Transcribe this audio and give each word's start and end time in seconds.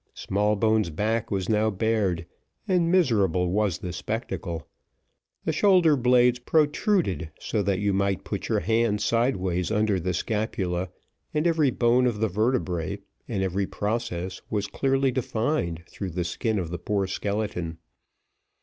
Smallbones' 0.15 0.89
back 0.89 1.29
was 1.29 1.47
now 1.47 1.69
bared, 1.69 2.25
and 2.67 2.91
miserable 2.91 3.51
was 3.51 3.77
the 3.77 3.93
spectacle; 3.93 4.67
the 5.45 5.53
shoulder 5.53 5.95
blades 5.95 6.39
protruded, 6.39 7.29
so 7.39 7.61
that 7.61 7.77
you 7.77 7.93
might 7.93 8.23
put 8.23 8.49
your 8.49 8.61
hand 8.61 8.99
sideways 8.99 9.69
under 9.69 9.99
the 9.99 10.15
scapula, 10.15 10.89
and 11.35 11.45
every 11.45 11.69
bone 11.69 12.07
of 12.07 12.19
the 12.19 12.29
vertebræ, 12.31 12.99
and 13.27 13.43
every 13.43 13.67
process 13.67 14.41
was 14.49 14.65
clearly 14.65 15.11
defined 15.11 15.83
through 15.85 16.09
the 16.09 16.23
skin 16.23 16.57
of 16.57 16.71
the 16.71 16.79
poor 16.79 17.05
skeleton. 17.05 17.77